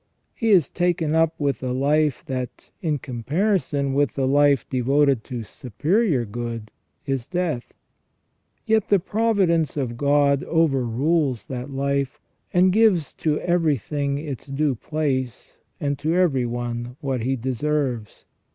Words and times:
He 0.33 0.49
is 0.49 0.71
taken 0.71 1.13
up 1.13 1.39
with 1.39 1.61
a 1.61 1.73
life 1.73 2.23
that, 2.25 2.71
in 2.81 2.97
comparison 2.97 3.93
with 3.93 4.15
the 4.15 4.25
life 4.27 4.67
devoted 4.67 5.23
to 5.25 5.43
superior 5.43 6.25
good, 6.25 6.71
is 7.05 7.27
death. 7.27 7.71
Yet 8.65 8.87
the 8.87 8.97
providence 8.97 9.77
of 9.77 9.97
God 9.97 10.43
overrules 10.45 11.45
that 11.45 11.69
life, 11.69 12.19
and 12.51 12.73
gives 12.73 13.13
to 13.21 13.39
everything 13.41 14.17
its 14.17 14.47
due 14.47 14.73
place, 14.73 15.59
and 15.79 15.99
to 15.99 16.15
everyone 16.15 16.97
what 16.99 17.21
he 17.21 17.35
deserves. 17.35 18.25